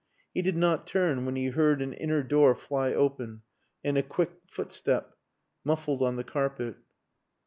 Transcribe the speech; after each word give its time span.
He 0.33 0.41
did 0.41 0.57
not 0.57 0.87
turn 0.87 1.27
when 1.27 1.35
he 1.35 1.49
heard 1.49 1.79
an 1.79 1.93
inner 1.93 2.23
door 2.23 2.55
fly 2.55 2.91
open, 2.91 3.43
and 3.83 3.99
a 3.99 4.01
quick 4.01 4.31
footstep, 4.47 5.15
muffled 5.63 6.01
on 6.01 6.15
the 6.15 6.23
carpet. 6.23 6.77